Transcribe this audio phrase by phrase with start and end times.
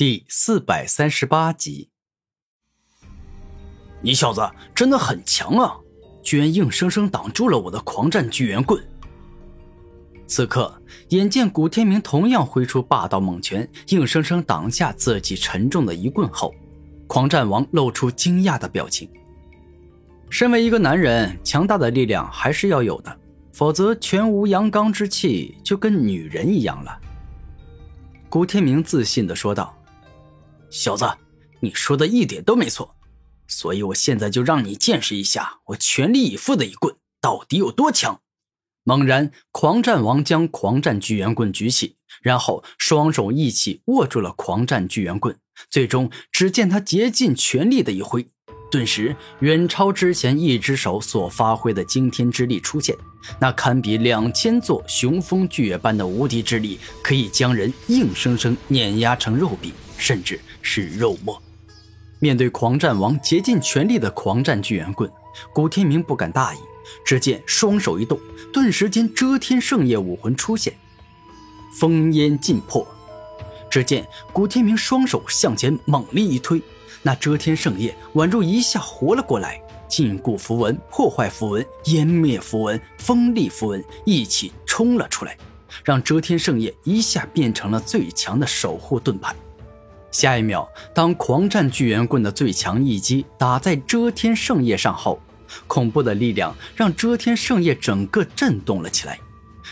[0.00, 1.90] 第四百三十八集，
[4.00, 4.40] 你小子
[4.74, 5.76] 真的很强啊！
[6.22, 8.82] 居然硬生生挡住了我的狂战巨猿棍。
[10.26, 10.74] 此刻，
[11.10, 16.54] 眼见古天明同样挥出霸道猛拳，硬生生挡下自己沉重的一棍后，
[17.06, 19.06] 狂战王露出惊讶的表情。
[20.30, 23.14] 身为一个男人，强大的力量还是要有的，
[23.52, 26.98] 否则全无阳刚之气，就跟女人一样了。
[28.30, 29.76] 古天明自信的说道。
[30.70, 31.04] 小子，
[31.58, 32.94] 你说的一点都没错，
[33.48, 38.20] 所以我现在就让你见识一下我全力以赴的一棍到底有多强。
[38.84, 45.36] 猛然，狂战王将狂战巨猿棍举起，然后双手一起握住了狂战巨猿棍。
[45.68, 48.26] 最终，只见他竭尽全力的一挥，
[48.70, 52.96] 顿时远超之前一只手所发挥的惊天之力出现，
[53.38, 60.40] 那堪比两千座雄风巨野般的无敌之力，可以将人硬生生碾压成肉饼，甚至。
[60.62, 61.40] 是肉末。
[62.18, 65.10] 面对狂战王竭尽全力的狂战巨猿棍，
[65.54, 66.58] 古天明不敢大意。
[67.04, 68.18] 只见双手一动，
[68.52, 70.74] 顿时间遮天圣夜武魂出现，
[71.80, 72.86] 烽烟尽破。
[73.70, 76.60] 只见古天明双手向前猛力一推，
[77.02, 85.38] 那遮天圣夜宛如一下活了过来，禁锢符文、破坏符文、湮灭符文、锋利符文一起冲了出来，
[85.84, 89.34] 让遮天圣夜一下变成了最强的守护盾牌。
[90.10, 95.20] 下一秒，当狂战巨猿棍的最强一击打在遮天圣叶上后，
[95.66, 99.18] 恐怖的力量让遮天圣叶整个震动了起来，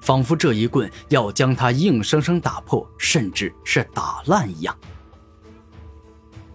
[0.00, 4.76] 仿佛这一棍要将它硬生生打破，甚至是打烂一样。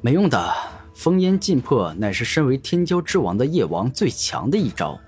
[0.02, 0.54] 没用的，
[0.96, 5.00] 烽烟尽破乃是身为天骄之王的夜王最强的一招。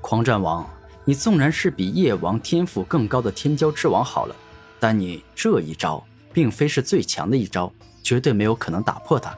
[0.00, 0.68] 狂战王，
[1.04, 4.34] 你纵然是比夜王天赋更高的天骄之王好了，
[4.80, 7.72] 但你这一招并非是最强的一招。
[8.02, 9.34] 绝对没有可能打破他。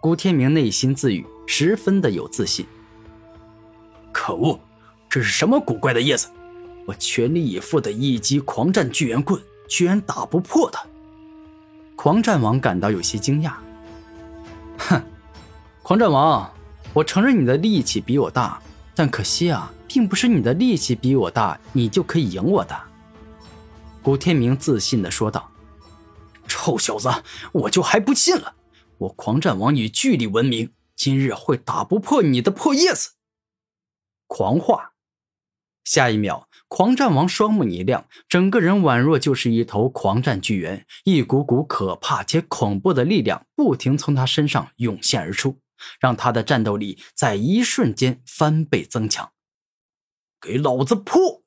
[0.00, 2.66] 古天明内心自语，十分的有自信。
[4.12, 4.58] 可恶，
[5.08, 6.28] 这是什么古怪的叶子？
[6.86, 10.84] 我全力以赴的一击狂战巨猿棍，居然打不破他。
[11.96, 13.52] 狂战王感到有些惊讶。
[14.78, 15.02] 哼，
[15.82, 16.48] 狂战王，
[16.92, 18.60] 我承认你的力气比我大，
[18.94, 22.78] 但可惜啊，并不是你的力气比我大，你就可以赢我的。
[24.02, 25.50] 古天明自信的说道。
[26.66, 27.08] 臭小子，
[27.52, 28.56] 我就还不信了！
[28.98, 33.10] 我狂战王以巨力闻名，今日会打不破你的破叶子！
[34.26, 34.94] 狂化！
[35.84, 45.60] 下一秒，狂战王双目一亮，整个人宛若就是一头狂战巨猿，一股股可怕且恐怖的力量不停从他身上涌现而出，
[46.00, 49.30] 让他的战斗力在一瞬间翻倍增强。
[50.40, 51.44] 给老子破！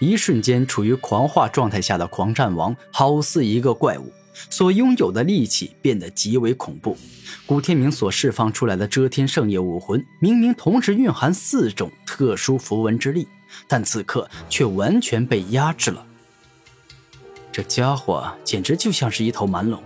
[0.00, 4.12] 一瞬间，处于狂化状态下的狂战王好似一个怪物，
[4.50, 6.96] 所拥有的力气变得极为恐怖。
[7.46, 13.26] 古天明所释放出来的遮天圣夜武魂，明明同时蕴含四种特殊符文之力，
[13.68, 16.04] 但此刻却完全被压制了。
[17.52, 19.82] 这家伙简直就像是一头蛮龙，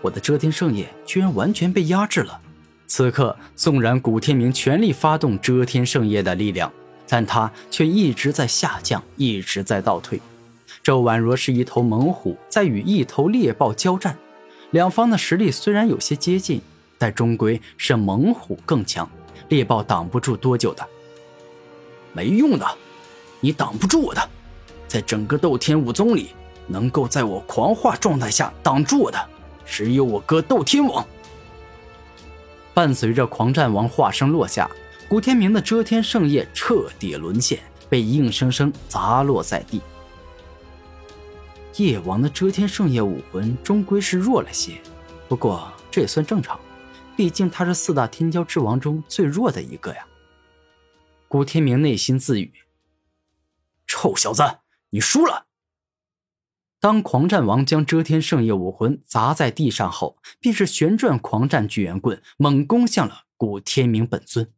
[0.00, 2.40] 我的遮天圣夜居然完全被压制了。
[2.86, 6.72] 此刻，纵然古天明全力发动遮天圣夜的力量。
[7.08, 10.20] 但他却一直在下降，一直在倒退，
[10.86, 14.16] 这宛若是一头猛虎在与一头猎豹交战。
[14.70, 16.62] 两方的实力虽然有些接近，
[16.96, 19.10] 但终归是猛虎更强，
[19.48, 20.88] 猎豹挡不住多久的。
[22.12, 22.64] 没用的，
[23.40, 24.30] 你挡不住我的。
[24.86, 26.30] 在整个斗天武宗里，
[26.68, 29.18] 能够在我狂化状态下挡住我的，
[29.64, 31.04] 只有我哥斗天王。
[32.72, 34.70] 伴随着狂战王话声落下。
[35.08, 37.58] 古天明的遮天圣夜彻底沦陷，
[37.88, 39.80] 被硬生生砸落在地。
[41.78, 44.80] 夜王的遮天圣夜武魂终归是弱了些，
[45.28, 46.58] 不过这也算正常，
[47.14, 50.06] 毕竟他是四大天骄之王中最弱的一个呀。
[51.28, 52.50] 古天明内心自语
[53.86, 54.42] ：“臭小子，
[54.90, 55.46] 你输了。”
[56.80, 64.50] 当狂战王将遮天圣夜武魂砸在地上后，便是旋转狂战巨猿棍猛攻向了古天明本尊。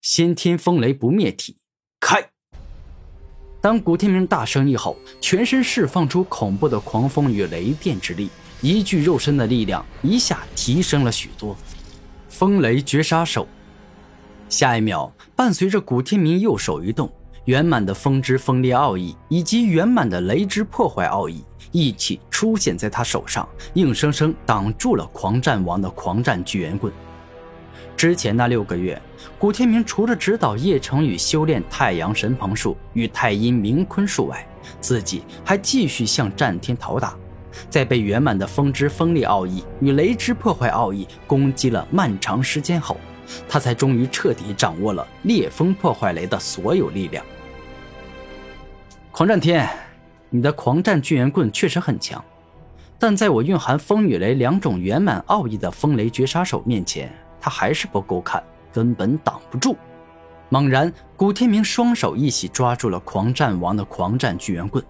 [0.00, 1.58] 先天风雷不灭体，
[2.00, 2.32] 开！
[3.60, 11.56] 当古天明大声一吼，全身释放出恐怖的狂风与雷电之力，一具肉身的力量一下提升了许多。
[12.28, 13.48] 风雷绝杀手，
[14.48, 17.10] 下一秒，伴随着古天明右手一动，
[17.46, 26.92] 圆满的风之锋利奥义以及圆满的雷之破坏奥义一起出现在他手上，硬生生挡住了狂战王的狂战巨猿棍。
[27.96, 29.00] 之前那六个月，
[29.38, 34.46] 古天明除了指导叶成宇修炼太阳神鹏术与太阴冥坤术外，
[34.80, 37.16] 自己还继续向战天讨打。
[37.68, 42.96] 在被圆满的风之锋利奥义与雷之破坏奥义攻击了漫长时间后，
[43.48, 47.24] 他才终于彻底掌握了烈风破坏雷的所有力量。
[49.10, 49.68] 狂战天，
[50.30, 52.24] 你的狂战巨猿棍确实很强，
[52.96, 57.10] 但在我蕴含风与雷两种圆满奥义的风雷绝杀手面前，
[57.40, 58.42] 他还是不够看，
[58.72, 59.76] 根本挡不住。
[60.48, 64.82] 猛然，古天明双手一起抓住了狂战王的狂战巨猿棍，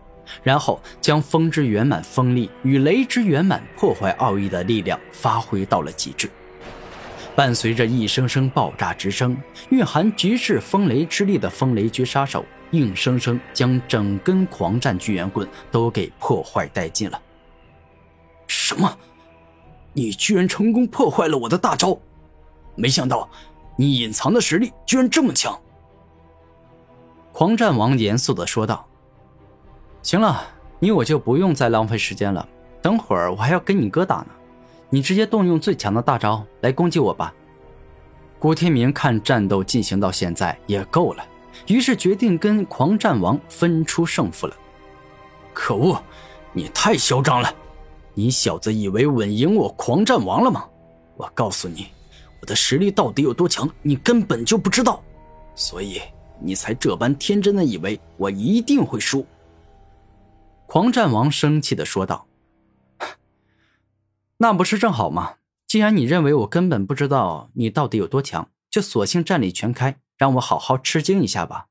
[0.42, 6.30] 然后将风之圆满锋利与雷之圆满破坏奥义的力量发挥到了极致。
[7.34, 9.36] 伴随着一声声爆炸之声，
[9.70, 12.44] 蕴含极致风雷之力的风雷绝杀手。
[12.72, 17.18] 硬生生将整根狂战巨猿棍都给破坏殆尽了。
[18.46, 18.94] 什么？
[19.94, 21.98] 你居然成功破坏了我的大招！
[22.78, 23.28] 没想到
[23.76, 25.60] 你隐藏的实力居然这么强！
[27.32, 28.86] 狂战王严肃的说道
[30.00, 30.42] ：“行了，
[30.78, 32.48] 你我就不用再浪费时间了。
[32.80, 34.28] 等会儿我还要跟你哥打呢，
[34.88, 37.34] 你直接动用最强的大招来攻击我吧。”
[38.38, 41.26] 古天明看战斗进行到现在也够了。
[41.66, 44.56] 于是决定跟狂战王分出胜负了。
[45.52, 46.00] 可恶，
[46.52, 47.52] 你太嚣张了！
[48.14, 50.64] 你小子以为稳赢我狂战王了吗？
[51.16, 51.88] 我告诉你，
[52.40, 55.02] 我的实力到底有多强，你根本就不知道，
[55.54, 56.00] 所以
[56.40, 59.26] 你才这般天真的以为我一定会输。
[60.66, 62.26] 狂战王生气的说道
[64.38, 65.36] ：“那不是正好吗？
[65.66, 71.68] 既然你认为我根本不知道你到底有多强，就索性战力全开。”让我好好吃惊一下吧。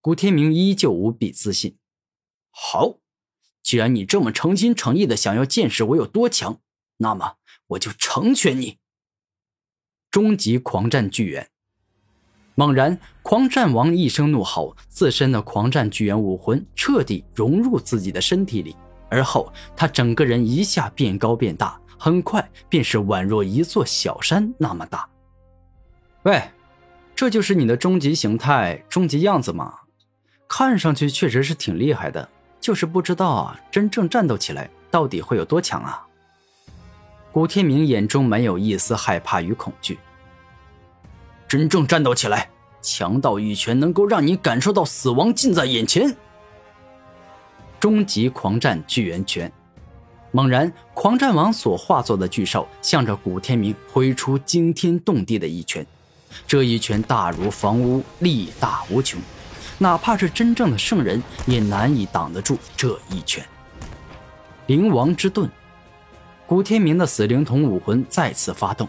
[0.00, 1.78] 古天明依旧无比自信。
[2.50, 2.96] 好，
[3.62, 6.60] 既然你这么诚心诚意的想要见识我有多强，
[6.96, 7.36] 那么
[7.68, 8.78] 我就成全你。
[10.18, 11.48] 终极狂战巨猿！
[12.56, 18.74] 猛然，狂战王一声怒吼，自身的狂战巨猿武魂彻底融入自己的身体里，
[19.08, 25.08] 而后他整个人一下变高变大，很快便是宛若一座小山那么大。
[26.24, 26.42] 喂！
[27.14, 29.72] 这就是你的终极形态、终极样子吗？
[30.48, 32.28] 看上去确实是挺厉害的，
[32.60, 36.04] 就是不知道啊，真正战斗起来到底会有多强啊！
[37.30, 39.96] 古天明眼中没有一丝害怕与恐惧。
[41.48, 42.50] 真正战斗起来，
[42.82, 46.14] 强到一拳能够让你感受到死亡近在眼前。
[47.80, 49.50] 终极狂战巨猿拳！
[50.30, 55.86] 猛然，狂战王所化作的巨兽向着古天明挥出惊天动地的一拳。
[56.46, 59.18] 这一拳大如房屋，力大无穷，
[59.78, 63.42] 哪怕是真正的圣人也难以挡得住这一拳。
[64.66, 65.48] 灵王之盾，
[66.46, 68.86] 古天明的死灵童武魂再次发动，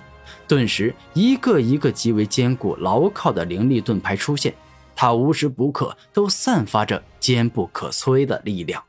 [0.48, 4.54] 顿时一个一个极为坚固牢靠的灵力盾牌出现，
[4.96, 8.84] 它无时不刻都散发着坚不可摧的力量。